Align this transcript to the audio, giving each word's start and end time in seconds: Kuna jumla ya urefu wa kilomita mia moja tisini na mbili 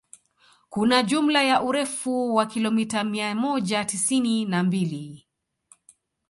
Kuna 0.69 1.03
jumla 1.03 1.43
ya 1.43 1.61
urefu 1.63 2.35
wa 2.35 2.45
kilomita 2.45 3.03
mia 3.03 3.35
moja 3.35 3.85
tisini 3.85 4.45
na 4.45 4.63
mbili 4.63 5.27